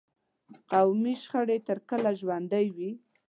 قومي 0.71 1.13
شخړې 1.21 1.57
تر 1.67 1.77
کله 1.89 2.09
ژوندي 2.19 2.67
وي. 2.75 2.91